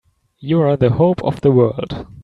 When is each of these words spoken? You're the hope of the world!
You're 0.39 0.77
the 0.77 0.89
hope 0.89 1.23
of 1.23 1.41
the 1.41 1.51
world! 1.51 2.07